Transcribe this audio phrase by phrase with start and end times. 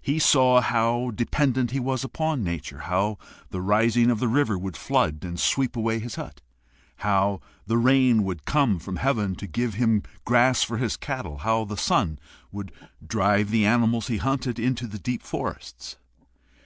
[0.00, 3.18] He saw how dependent he was upon Nature, how
[3.50, 6.40] the rising of the river would flood and sweep away his hut,
[7.04, 11.66] how the rain would come from heaven to give him grass for his cattle, how
[11.66, 12.18] the sun
[12.50, 12.72] would
[13.06, 15.98] drive the animals he hunted into the deep forests.